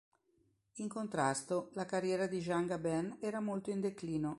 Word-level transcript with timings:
In 0.77 0.87
contrasto, 0.87 1.69
la 1.73 1.85
carriera 1.85 2.25
di 2.25 2.39
Jean 2.39 2.65
Gabin 2.65 3.17
era 3.19 3.39
molto 3.39 3.69
in 3.69 3.81
declino. 3.81 4.29